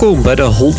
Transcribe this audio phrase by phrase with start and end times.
[0.00, 0.72] Welkom bij de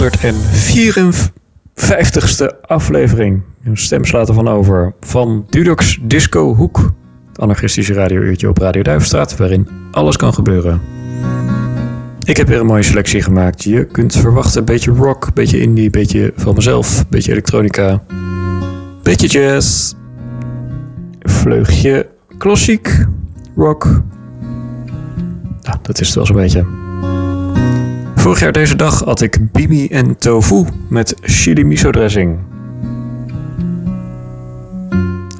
[2.54, 3.42] 154ste aflevering.
[3.64, 4.94] Een stem slaat ervan over.
[5.00, 6.94] Van Dudox Disco Hoek.
[7.28, 10.82] Het anarchistische radiouurtje op Radio Duivenstraat, waarin alles kan gebeuren.
[12.24, 13.64] Ik heb weer een mooie selectie gemaakt.
[13.64, 17.32] Je kunt verwachten een beetje rock, een beetje indie, een beetje van mezelf, een beetje
[17.32, 19.94] elektronica, een beetje jazz,
[21.20, 23.06] een vleugje klassiek
[23.56, 24.02] rock.
[25.62, 26.81] Nou, dat is het wel zo'n beetje.
[28.22, 32.40] Vorig jaar deze dag at ik bimi en tofu met chili miso dressing.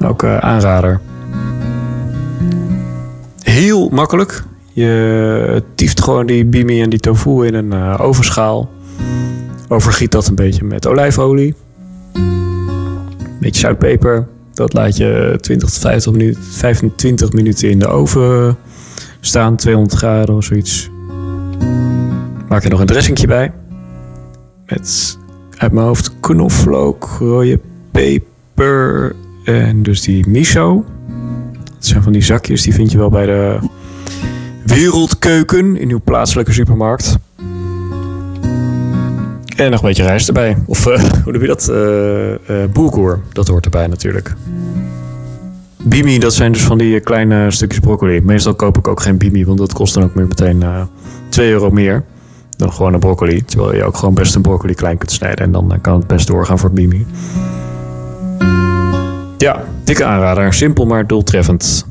[0.04, 1.00] Ook eh, aanrader.
[3.42, 4.42] Heel makkelijk.
[4.72, 8.70] Je tieft gewoon die bimi en die tofu in een eh, ovenschaal.
[9.68, 11.54] Overgiet dat een beetje met olijfolie.
[13.40, 14.26] Beetje zoutpeper.
[14.54, 18.56] Dat laat je 20 tot minuten, 25 minuten in de oven
[19.20, 19.56] staan.
[19.56, 20.91] 200 graden of zoiets.
[22.52, 23.52] Maak er nog een dressingje bij.
[24.66, 25.18] Met
[25.56, 27.60] uit mijn hoofd knoflook, rode
[27.90, 29.14] peper
[29.44, 30.84] en dus die miso.
[31.64, 33.58] Dat zijn van die zakjes, die vind je wel bij de
[34.64, 37.18] wereldkeuken in uw plaatselijke supermarkt.
[39.56, 40.56] En nog een beetje rijst erbij.
[40.66, 41.68] Of eh, hoe noem je dat?
[42.80, 44.34] Uh, dat hoort erbij natuurlijk.
[45.82, 48.20] Bimi, dat zijn dus van die kleine stukjes broccoli.
[48.20, 50.64] Meestal koop ik ook geen bimi, want dat kost dan ook meer meteen
[51.28, 52.04] 2 euro meer
[52.62, 53.44] dan gewoon een broccoli.
[53.44, 55.44] Terwijl je ook gewoon best een broccoli klein kunt snijden.
[55.44, 57.06] En dan eh, kan het best doorgaan voor bimi.
[59.38, 60.52] Ja, dikke aanrader.
[60.52, 61.86] Simpel maar doeltreffend.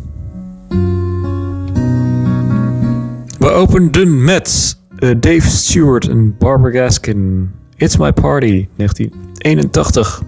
[3.37, 7.51] We openden met eh, Dave Stewart en Barbara Gaskin.
[7.75, 10.21] It's My Party, 1981.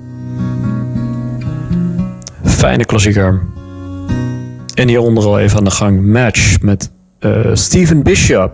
[2.43, 3.41] Fijne klassieker.
[4.73, 8.53] En hieronder al even aan de gang Match met eh, Steven Bishop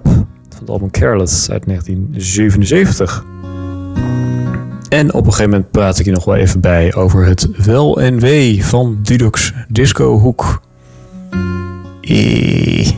[0.59, 3.25] van het album Careless uit 1977.
[4.89, 8.01] En op een gegeven moment praat ik hier nog wel even bij over het wel
[8.01, 10.61] en wee van Dudok's Disco Hoek.
[12.01, 12.89] Eh.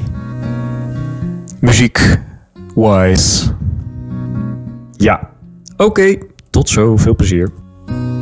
[1.60, 2.20] Muziek
[2.76, 3.52] wise.
[4.92, 5.30] Ja.
[5.78, 6.18] Oké,
[6.50, 6.98] tot zo.
[6.98, 7.44] Veel plezier.
[7.44, 7.52] It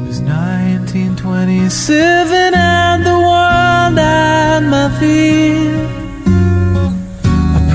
[0.08, 5.99] was 1927 and the world at my feet.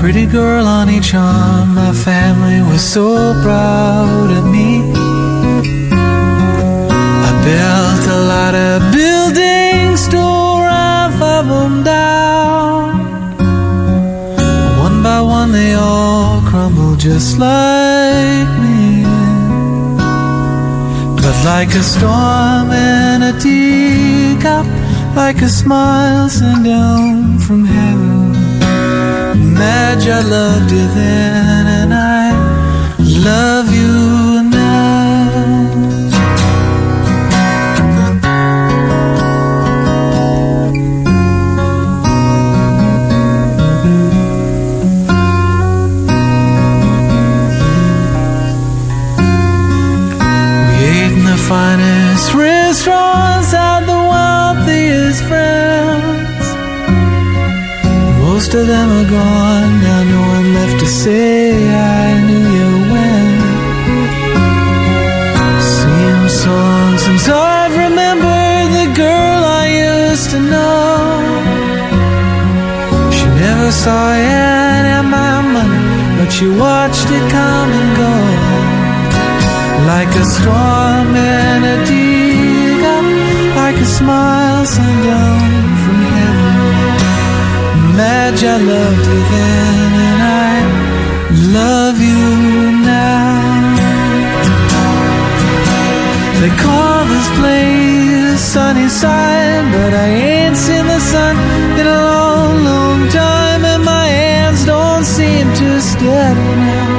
[0.05, 4.93] Pretty girl on each arm, my family was so proud of me.
[7.27, 12.99] I built a lot of buildings, tore half of them down.
[14.85, 19.05] One by one they all crumbled just like me.
[21.15, 24.67] But like a storm in a teacup,
[25.15, 28.04] like a smile sent down from heaven.
[29.95, 32.31] Imagine I loved you then, and I
[33.23, 35.35] love you now.
[50.67, 55.64] We ate in the finest restaurants, had the wealthiest friends.
[58.35, 61.55] Most of them are gone, now no one left to say
[62.03, 63.27] I knew you when.
[65.79, 70.97] Same song since I've remembered the girl I used to know.
[73.15, 78.15] She never saw it in my money, but she watched it come and go
[79.91, 83.05] like a storm in a teacup,
[83.61, 85.64] like a smile sent down.
[87.95, 90.55] Imagine I loved you then, and I
[91.55, 92.25] love you
[92.83, 93.39] now.
[96.41, 101.37] They call this place sunny side, but I ain't seen the sun
[101.79, 106.95] in a long, long time, and my hands don't seem to steady now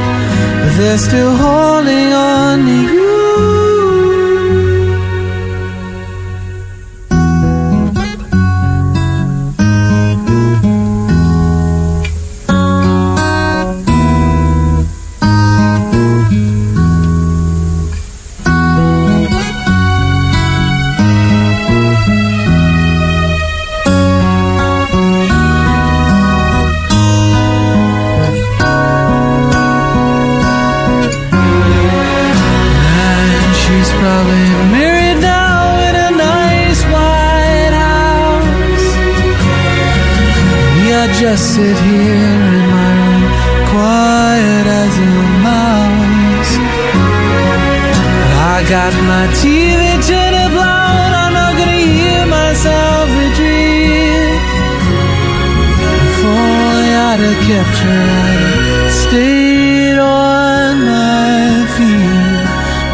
[0.66, 2.95] but they're still holding on to you.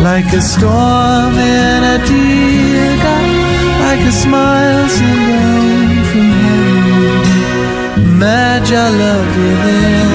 [0.02, 3.26] Like a storm in a teacup,
[3.86, 7.24] like a smile sent down from heaven.
[8.10, 10.11] Imagine I loved you then,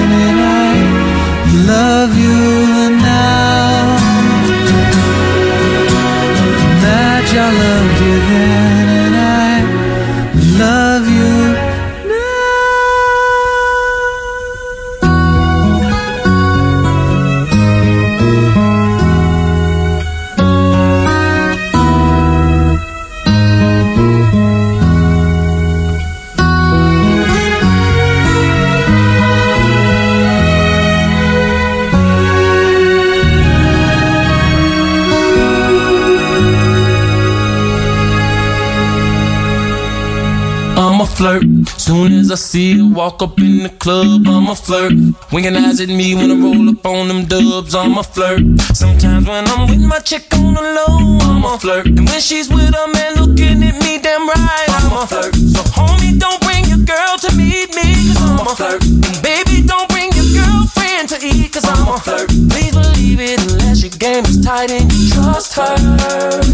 [41.78, 44.92] Soon as I see her walk up in the club, I'ma flirt.
[45.32, 48.42] Winking eyes at me when I roll up on them dubs, I'ma flirt.
[48.74, 51.86] Sometimes when I'm with my chick on the low, I'ma flirt.
[51.86, 55.34] And when she's with a man looking at me damn right, I'ma flirt.
[55.36, 58.82] So homie, don't bring your girl to meet me, cause I'ma flirt.
[58.82, 62.28] And baby, don't bring your girlfriend to eat, cause I'ma flirt.
[62.50, 63.57] Please believe it
[63.98, 65.74] game is tight and you trust her.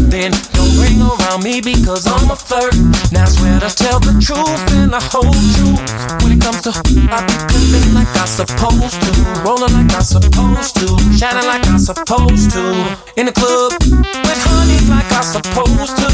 [0.09, 2.73] Then don't bring her around me because I'm a flirt.
[3.13, 5.77] Now I swear to tell the truth and the whole truth.
[6.25, 9.11] When it comes to I be living like I supposed to,
[9.45, 12.63] rolling like I supposed to, shining like I supposed to,
[13.15, 16.09] in the club with honey like I supposed to.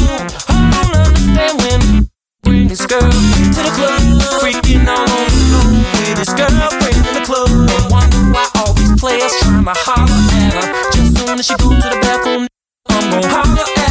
[0.52, 2.10] I don't understand when
[2.42, 4.00] bring this girl to the club,
[4.36, 7.48] freaking out on the floor with this girlfriend in the club.
[7.88, 10.21] Wonder why all these players trying to holler.
[11.32, 12.46] Soon she go to the bathroom,
[12.90, 13.81] I'm gon' holler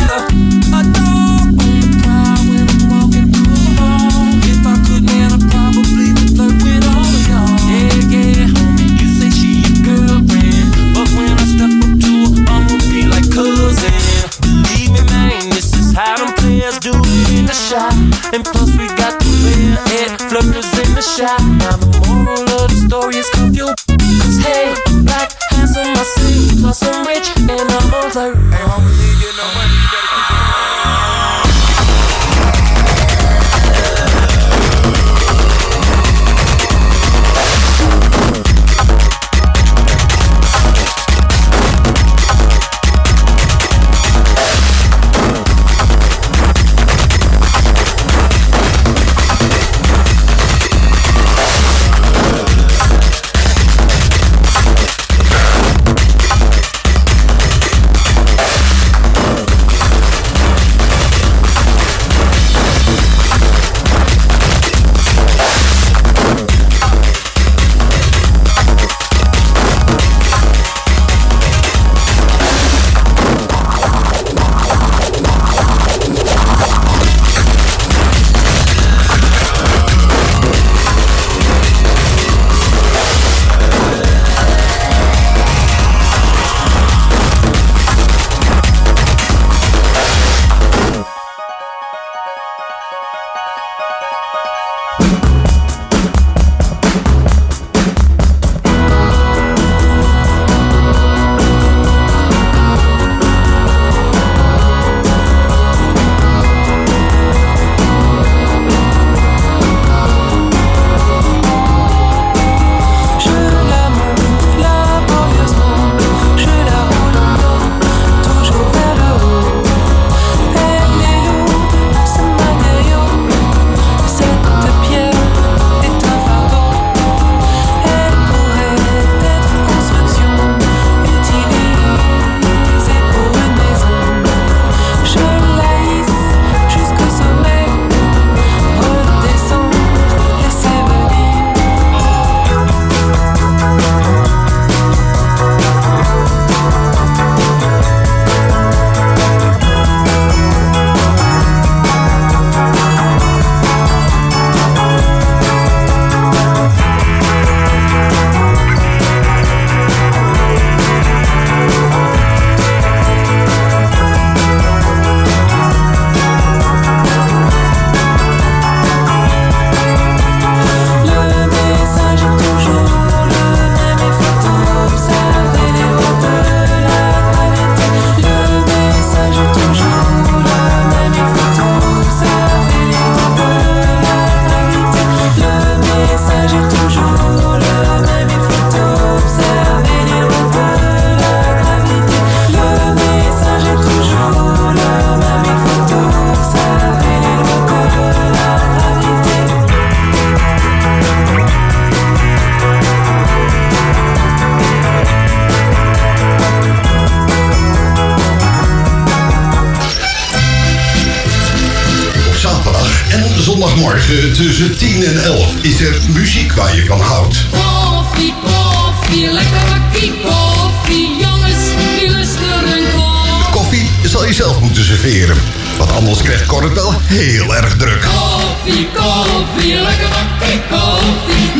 [224.41, 225.37] zelf moeten serveren.
[225.77, 228.01] Want anders krijgt Cor het wel heel erg druk.
[228.01, 231.51] Koffie, koffie, lekker bakkie koffie.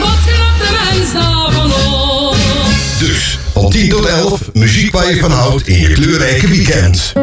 [3.00, 7.13] Dus van 10 tot 11 muziek waar je van houdt in je kleurrijke weekend.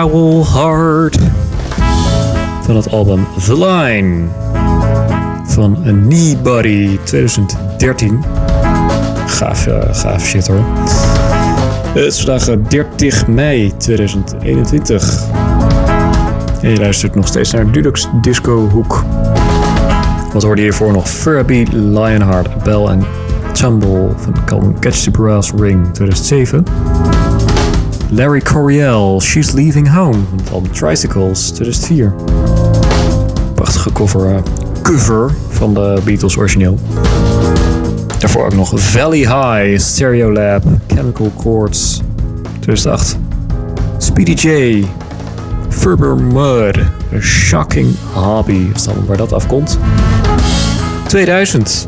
[0.00, 1.18] Towel Hard.
[2.62, 4.24] Van het album The Line.
[5.46, 8.24] Van Anybody 2013.
[9.26, 10.64] Gaaf, eh, gaaf shit hoor.
[11.94, 15.22] Het is vandaag eh, 30 mei 2021.
[16.62, 19.04] En je luistert nog steeds naar Dudux Disco Hoek.
[20.32, 21.08] Wat hoorde je hiervoor nog?
[21.08, 23.04] Furby, Lionheart, Bell en
[23.52, 26.64] Tumble van album Catch the Brass Ring 2007.
[28.10, 32.14] Larry Coryell, She's Leaving Home van Tricycles 2004.
[33.54, 34.42] Prachtige cover, eh,
[34.82, 36.78] cover van de Beatles origineel.
[38.18, 42.00] Daarvoor ook nog Valley High, Stereolab, Chemical Chords
[42.60, 43.18] 2008.
[43.98, 44.84] Speedy J,
[45.68, 46.78] Ferber Mud,
[47.14, 49.78] A Shocking Hobby, is dan waar dat afkomt.
[51.06, 51.84] 2000.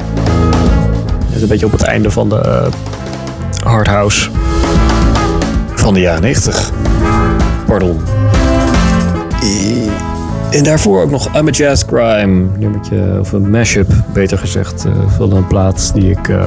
[1.33, 2.70] Net een beetje op het einde van de
[3.64, 4.31] uh, hardhouse
[5.88, 6.72] van de jaren 90.
[7.66, 8.01] Pardon.
[10.51, 12.46] En daarvoor ook nog I'm a Jazz Crime.
[12.59, 16.44] Nummertje, of een mashup, beter gezegd, uh, van een plaat die ik uh,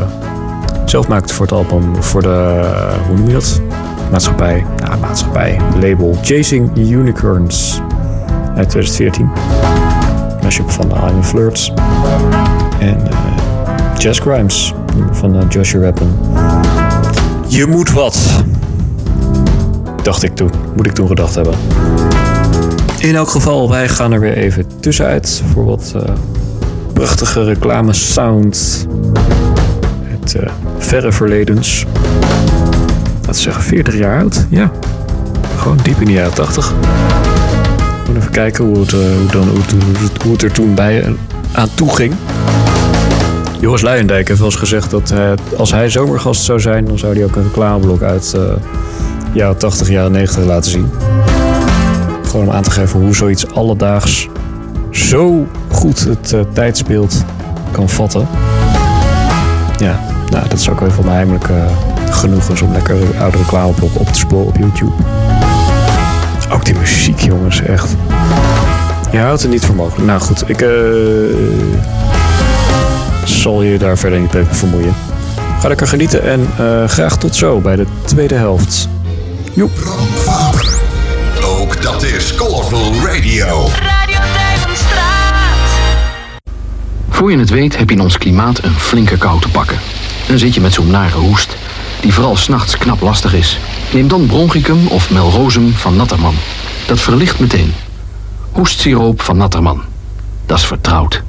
[0.86, 2.04] zelf maakte voor het album.
[2.04, 2.62] Voor de,
[3.08, 3.62] hoe noem je dat?
[4.12, 4.66] Maatschappij.
[4.78, 5.60] Ja, maatschappij.
[5.80, 7.82] Label Chasing Unicorns
[8.56, 9.30] uit 2014.
[10.44, 11.74] Mashup van Iron Flirts.
[12.80, 13.18] En uh,
[13.98, 14.74] Jazz Crimes
[15.12, 16.18] van Joshua Rappen.
[17.48, 18.44] Je moet wat.
[20.04, 20.52] Dacht ik toen.
[20.76, 21.54] Moet ik toen gedacht hebben.
[22.98, 26.02] In elk geval, wij gaan er weer even tussenuit voor wat uh,
[26.94, 28.88] prachtige reclame sound.
[30.04, 31.86] Het uh, verre verledens.
[33.14, 34.46] Laten we zeggen 40 jaar oud.
[34.50, 34.72] Ja,
[35.58, 36.74] gewoon diep in de jaren 80.
[38.18, 39.48] Even kijken hoe het, uh, hoe dan,
[40.32, 41.16] het er toen bij
[41.52, 42.14] aan toe ging.
[43.60, 45.14] Joris Luijendijk heeft wel eens gezegd dat
[45.58, 48.36] als hij zomergast zou zijn, dan zou hij ook een reclameblok uit
[49.34, 50.92] jaren 80, jaren 90 laten zien.
[52.24, 54.28] Gewoon om aan te geven hoe zoiets alledaags
[54.90, 57.24] zo goed het uh, tijdsbeeld
[57.72, 58.28] kan vatten.
[59.78, 61.66] Ja, nou, dat is ook even van mijn heimelijk uh,
[62.10, 64.92] genoegens om lekker oude reclameblok op te sporen op YouTube.
[66.54, 67.96] Ook die muziek, jongens, echt.
[69.12, 70.06] Je houdt het niet voor mogelijk.
[70.06, 70.70] Nou goed, ik uh,
[73.26, 74.94] zal je daar verder niet mee vermoeien.
[75.60, 76.48] Ga lekker genieten en
[76.90, 78.90] graag tot zo bij de tweede helft.
[79.54, 79.72] Joep.
[81.44, 83.68] Ook dat is Colorful Radio.
[83.68, 84.20] Radio.
[87.10, 89.76] Voor je het weet heb je in ons klimaat een flinke kou te pakken.
[89.76, 91.56] En dan zit je met zo'n nare hoest,
[92.02, 93.60] die vooral s'nachts knap lastig is.
[93.94, 96.36] Neem dan bronchicum of melrosum van Natterman.
[96.88, 97.74] Dat verlicht meteen.
[98.52, 99.82] Hoestsiroop van Natterman.
[100.46, 101.24] Dat is vertrouwd.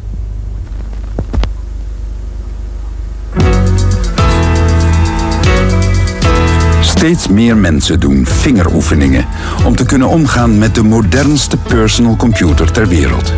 [7.02, 9.26] Steeds meer mensen doen vingeroefeningen
[9.64, 13.32] om te kunnen omgaan met de modernste personal computer ter wereld.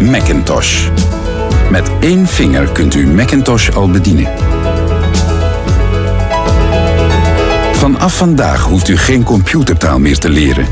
[0.00, 0.88] Macintosh.
[1.70, 4.28] Met één vinger kunt u Macintosh al bedienen.
[7.72, 10.66] Vanaf vandaag hoeft u geen computertaal meer te leren.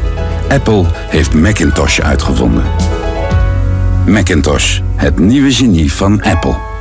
[0.49, 2.65] Apple heeft Macintosh uitgevonden.
[4.07, 6.72] Macintosh, het nieuwe genie van Apple.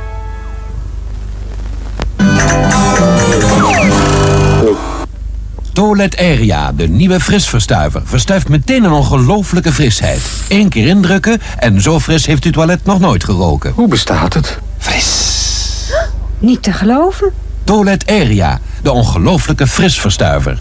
[5.72, 8.02] Toilet Area, de nieuwe frisverstuiver.
[8.04, 10.20] Verstuift meteen een ongelofelijke frisheid.
[10.48, 13.72] Eén keer indrukken en zo fris heeft uw toilet nog nooit geroken.
[13.72, 14.58] Hoe bestaat het?
[14.78, 15.90] Fris.
[16.38, 17.32] Niet te geloven.
[17.64, 20.58] Toilet Area, de ongelofelijke frisverstuiver.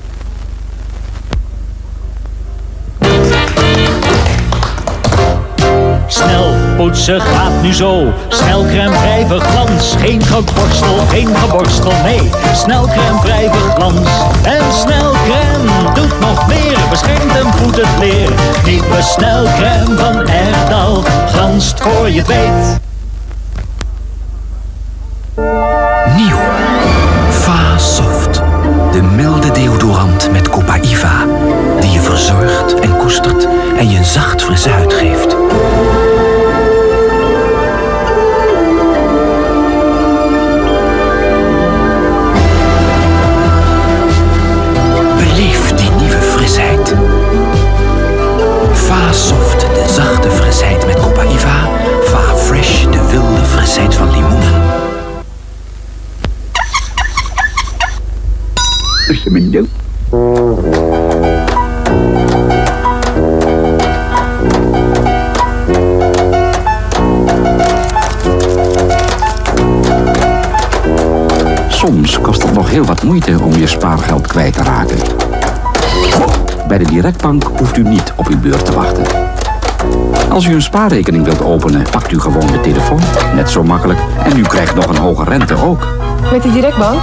[6.81, 8.13] Snel poetsen gaat nu zo.
[8.27, 9.95] Snel crème vrij glans.
[9.99, 12.29] Geen geborstel, geen geborstel, nee.
[12.53, 14.09] Snel crème vrij glans.
[14.43, 16.77] En snel crème doet nog meer.
[16.89, 18.29] Beschermt en voedt het leer.
[18.65, 21.03] Nieuwe snel crème van Erdal.
[21.27, 22.79] Glanst voor je het weet.
[26.15, 26.39] Nieuw.
[27.29, 28.41] Va Soft.
[28.91, 31.25] De milde deodorant met Copaiva.
[31.79, 35.35] Die je verzorgt en koestert en je een zacht frisse huid geeft.
[49.13, 51.69] Soft, de zachte frisheid met Copaiva.
[52.03, 54.61] Va Fresh, de wilde frisheid van limoenen.
[71.69, 75.20] Soms kost kost nog heel wat moeite om je spaargeld kwijt te raken.
[76.71, 79.05] Bij de Directbank hoeft u niet op uw beurt te wachten.
[80.29, 82.99] Als u een spaarrekening wilt openen, pakt u gewoon de telefoon.
[83.35, 83.99] Net zo makkelijk.
[84.23, 85.87] En u krijgt nog een hoge rente ook.
[86.31, 87.01] Met de Directbank?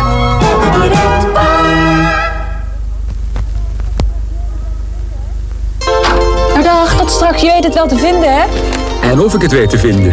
[6.53, 7.41] Nou dag, tot straks.
[7.41, 8.45] Je weet het wel te vinden, hè?
[9.11, 10.13] En of ik het weet te vinden.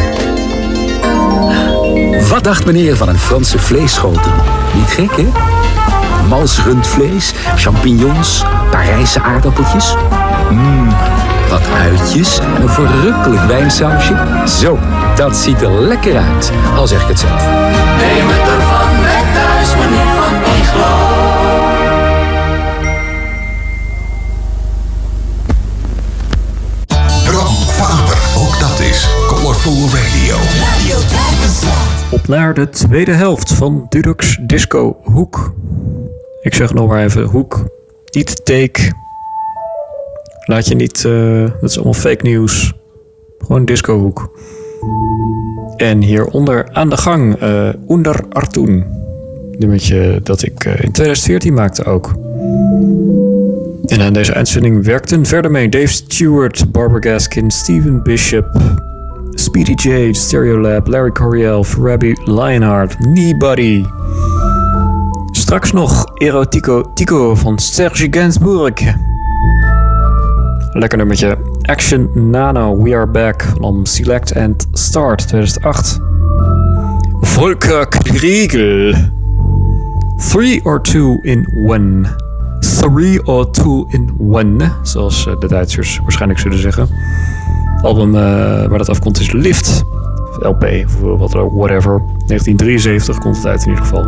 [2.29, 4.31] Wat dacht meneer van een Franse vleesschotel?
[4.73, 5.27] Niet gek, hè?
[6.29, 9.95] Mals rundvlees, champignons, Parijse aardappeltjes.
[10.49, 10.88] Mmm,
[11.49, 14.15] wat uitjes en een verrukkelijk wijnsausje.
[14.59, 14.77] Zo,
[15.15, 17.45] dat ziet er lekker uit, al zeg ik het zelf.
[17.97, 21.23] Neem het ervan met thuis, meneer Van Iglo.
[27.23, 30.38] Bram Faber, ook dat is Colorful Radio.
[32.09, 35.53] Op naar de tweede helft van Dudux Disco Hoek.
[36.45, 37.65] Ik zeg nog maar even Hoek,
[38.12, 38.91] niet Take.
[40.45, 42.73] Laat je niet, eh, dat is allemaal fake nieuws.
[43.38, 44.39] Gewoon Disco Hoek.
[45.77, 48.86] En hieronder aan de gang, eh Onder Artoen.
[49.51, 52.13] Nummertje dat ik eh, in 2014 maakte ook.
[53.86, 58.62] En aan deze uitzending werkten verder mee Dave Stewart, Barbara Gaskin, Steven Bishop,
[59.34, 63.84] Speedy J, Stereolab, Larry Coryell, Farabi Lionheart, Kneebody.
[65.45, 68.95] Straks nog Erotico Tico van Serge Gainsbourg.
[70.71, 71.38] Lekker nummertje.
[71.62, 75.99] Action Nano, We Are Back van Select and Start 2008.
[77.21, 78.93] Volker Kriegel.
[80.29, 82.08] Three or two in one.
[82.60, 86.88] Three or two in one, zoals eh, de Duitsers waarschijnlijk zullen zeggen.
[87.81, 88.21] album eh,
[88.67, 89.84] waar dat afkomt is Lift.
[90.39, 90.86] LP,
[91.19, 92.01] of whatever.
[92.27, 94.05] 1973 komt het uit in ieder geval.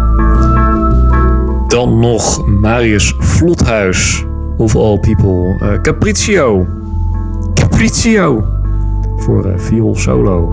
[1.68, 4.26] Dan nog Marius Vlothuis.
[4.58, 5.56] Of all people.
[5.60, 6.66] eh, Capriccio.
[7.54, 8.44] Capriccio.
[9.18, 10.50] Voor eh viool solo.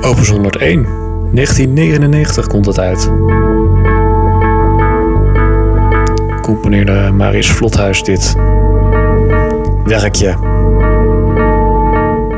[0.00, 0.86] Opus 101.
[1.32, 3.10] 1999 komt het uit.
[6.42, 8.36] Componeerde Marius Vlothuis dit
[9.84, 10.34] werkje.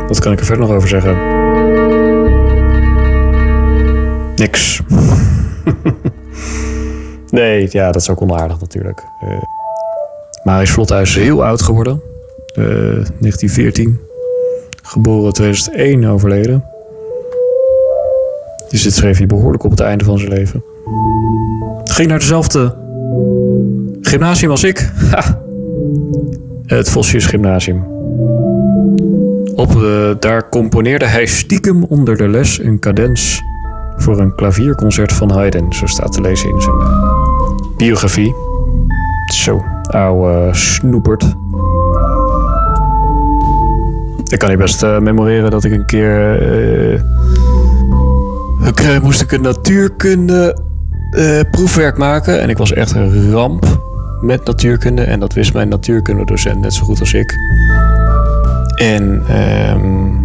[0.08, 1.16] Wat kan ik er verder nog over zeggen?
[4.36, 4.82] Niks.
[7.30, 9.00] nee, ja, dat is ook onaardig natuurlijk.
[9.20, 9.42] Eh
[10.42, 12.00] Marius Vlothuis is heel oud geworden.
[12.54, 14.00] Eh 1914.
[14.82, 16.64] Geboren 2001, overleden.
[18.68, 20.64] Dus dit schreef hij behoorlijk op het einde van zijn leven.
[21.84, 22.74] Ging naar dezelfde
[24.00, 24.90] gymnasium als ik.
[26.66, 27.84] Het Vosjes Gymnasium.
[29.54, 33.42] Op, eh, daar componeerde hij stiekem onder de les een cadens
[34.02, 35.72] voor een klavierconcert van Haydn.
[35.72, 38.34] Zo staat te lezen in zijn eh, biografie.
[39.32, 41.34] Zo, ouwe snoepert.
[44.28, 46.38] Ik kan je best eh, memoreren dat ik een keer...
[48.74, 50.58] keer moest ik een natuurkunde
[51.50, 52.40] proefwerk maken.
[52.40, 53.80] En ik was echt een ramp
[54.20, 55.02] met natuurkunde.
[55.02, 57.34] En dat wist mijn natuurkundedocent net zo goed als ik.
[58.74, 60.19] En ehm,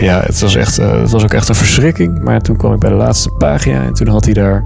[0.00, 2.22] ja, het was, echt, eh, het was ook echt een verschrikking.
[2.22, 4.64] Maar toen kwam ik bij de laatste pagina en toen had hij daar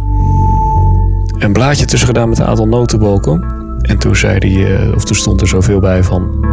[1.39, 3.45] een blaadje tussen gedaan met een aantal notenbalken.
[3.81, 6.47] En toen zei hij, eh, of toen stond er zoveel bij van.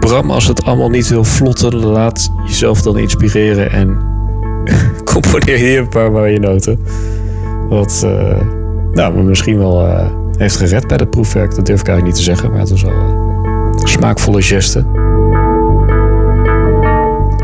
[0.00, 3.98] Bram, als het allemaal niet wil vlotten, laat jezelf dan inspireren en
[5.12, 6.80] componeer hier een paar mooie noten.
[7.68, 8.40] Wat eh,
[8.92, 9.86] nou, me misschien wel
[10.36, 11.54] heeft gered bij dat proefwerk.
[11.54, 13.20] Dat durf ik eigenlijk niet te zeggen, maar het was wel
[13.84, 14.84] smaakvolle geste.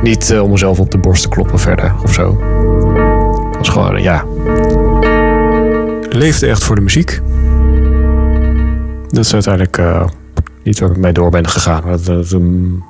[0.03, 2.37] Niet eh, om mezelf op de borst te kloppen verder of zo.
[3.49, 4.25] Het was gewoon, eh, ja.
[6.11, 7.21] Leefde echt voor de muziek.
[9.09, 10.07] Dat is uiteindelijk eh,
[10.65, 11.83] niet waar ik mee door ben gegaan.
[11.87, 12.83] Dat- dat- toen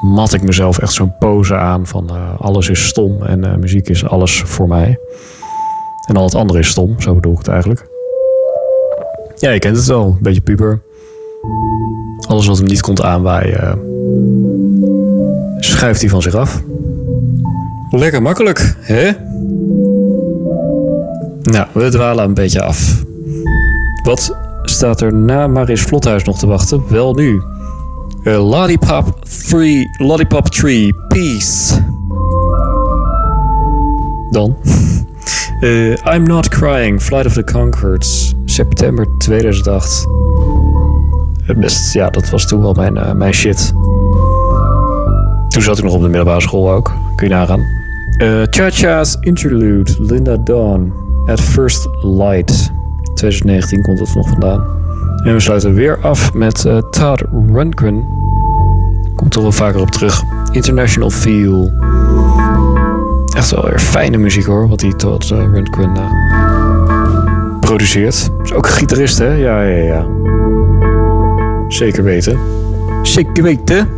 [0.00, 3.88] mat ik mezelf echt zo'n pose aan van eh, alles is stom en eh, muziek
[3.88, 4.98] is alles voor mij.
[6.06, 7.86] En al het andere is stom, zo bedoel ik het eigenlijk.
[9.36, 10.80] Ja, je kent het wel, een beetje puber.
[12.28, 13.72] Alles wat hem niet komt aanwaaien, eh,
[15.58, 16.62] schuift hij van zich af.
[17.90, 19.10] Lekker makkelijk, hè?
[21.42, 23.02] Nou, we dwalen een beetje af.
[24.02, 26.82] Wat staat er na Maris Vlothuis nog te wachten?
[26.88, 27.42] Wel nu.
[28.22, 31.74] Eh, Lollipop 3, Lollipop 3, Peace.
[34.30, 34.56] Dan.
[35.60, 40.06] Eh, I'm Not Crying, Flight of the Conchords, september 2008.
[41.46, 43.72] Eh, Best, ja, dat was toen wel mijn, mijn shit.
[45.58, 47.66] Toen zat ik nog op de middelbare school ook, kun je nagaan.
[48.16, 50.92] Eh, Cha-Cha's Interlude, Linda Dawn,
[51.26, 52.72] At First Light.
[53.14, 54.64] 2019 komt het nog vandaan.
[55.24, 58.04] En we sluiten weer af met eh, Todd Rundgren.
[59.14, 60.22] Komt er wel vaker op terug.
[60.50, 61.72] International Feel.
[63.36, 65.92] Echt wel weer fijne muziek hoor, wat die Todd uh, Rundgren
[67.60, 68.30] produceert.
[68.42, 69.32] Is ook een gitarist hè?
[69.32, 70.06] Ja, ja, ja.
[71.68, 72.38] Zeker weten.
[73.02, 73.88] Zeker weten.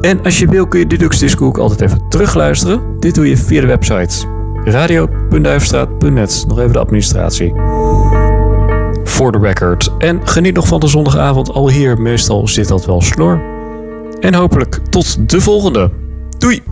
[0.00, 2.80] En als je wil kun je Dudux Disco ook altijd even terugluisteren.
[2.98, 4.26] Dit doe je via de website
[4.64, 6.44] radio.duifstraat.net.
[6.48, 7.52] Nog even de administratie.
[9.04, 9.92] Voor de record.
[9.98, 12.00] En geniet nog van de zondagavond al hier.
[12.00, 13.42] Meestal zit dat wel snor.
[14.20, 15.90] En hopelijk tot de volgende.
[16.38, 16.62] Doei!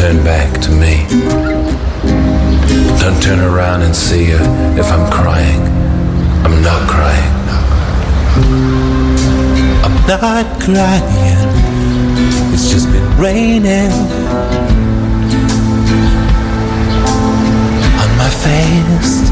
[0.00, 1.04] Turn back to me.
[2.98, 4.30] Don't turn around and see
[4.80, 5.60] if I'm crying.
[6.42, 7.34] I'm not crying.
[9.84, 11.50] I'm not crying.
[12.54, 13.92] It's just been raining
[18.00, 19.28] on my face.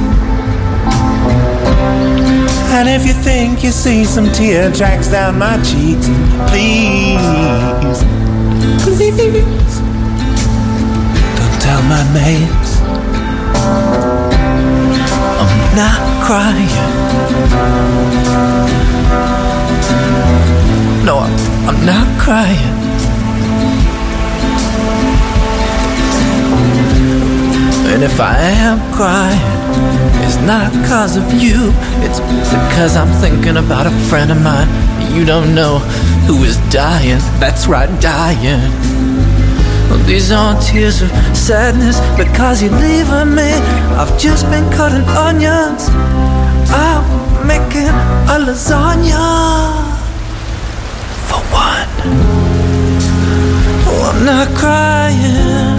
[2.77, 6.09] And if you think you see some tear tracks down my cheeks,
[6.51, 8.05] please,
[8.85, 9.68] please,
[11.69, 12.81] tell my mates.
[15.43, 16.75] I'm not crying.
[21.05, 21.35] No, I'm,
[21.69, 22.75] I'm not crying.
[27.93, 29.43] And if I am crying,
[30.25, 31.73] it's not cause of you.
[32.05, 34.69] It's because I'm thinking about a friend of mine
[35.15, 35.79] you don't know
[36.29, 37.19] who is dying.
[37.41, 38.98] That's right, dying.
[39.89, 43.53] Well, these aren't tears of sadness because you're leaving me.
[43.97, 45.89] I've just been cutting onions.
[46.71, 47.03] I'm
[47.47, 47.89] making
[48.29, 49.27] a lasagna
[51.29, 51.89] for one.
[53.87, 55.78] Oh, I'm not crying.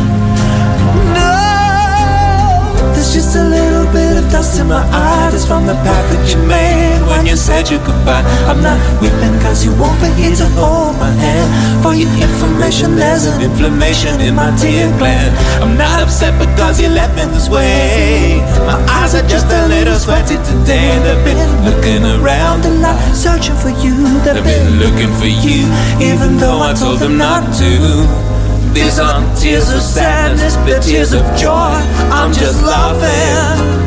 [3.30, 5.30] Just a little bit of dust in my eye.
[5.30, 8.26] That's from the path that you made when you said your goodbye.
[8.50, 11.46] I'm not weeping cause you won't be here to hold my hand.
[11.86, 15.30] For your information, there's an inflammation in my tear gland.
[15.62, 18.42] I'm not upset because you left me this way.
[18.66, 20.90] My eyes are just a little sweaty today.
[21.06, 21.38] They've been
[21.70, 23.94] looking around a lot, searching for you.
[24.26, 25.70] They've been looking for you,
[26.02, 28.29] even though I told them not to.
[28.74, 31.74] These aren't tears of sadness, they're tears of joy.
[32.12, 33.80] I'm just laughing.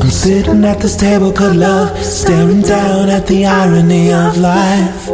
[0.00, 5.08] I'm sitting at this table called love, staring down at the irony of life.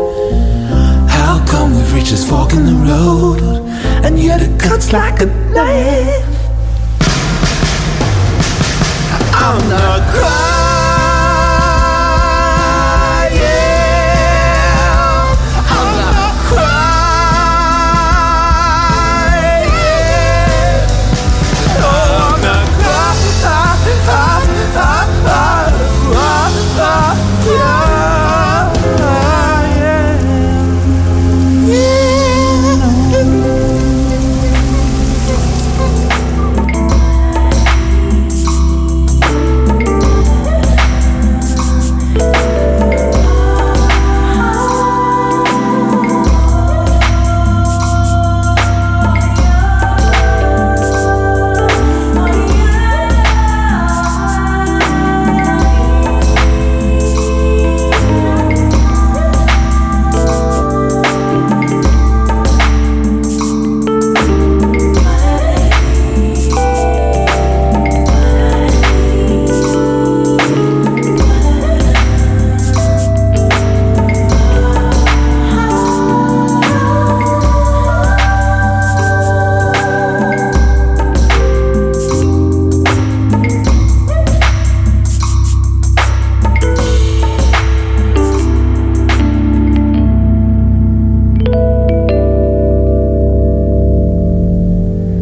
[1.09, 3.43] How come we've reached this fork in the road,
[4.05, 6.28] and yet it cuts like a knife?
[9.51, 10.58] I'm not crying.